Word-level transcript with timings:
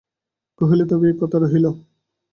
কহিল, 0.61 0.81
তবে 0.89 1.05
এই 1.09 1.15
কথা 1.21 1.37
রহিল। 1.39 1.65